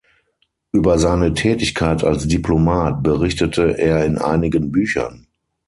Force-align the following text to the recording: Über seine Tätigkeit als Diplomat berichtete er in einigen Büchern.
Über 0.71 0.97
seine 0.97 1.35
Tätigkeit 1.35 2.03
als 2.03 2.27
Diplomat 2.27 3.03
berichtete 3.03 3.77
er 3.77 4.03
in 4.03 4.17
einigen 4.17 4.71
Büchern. 4.71 5.27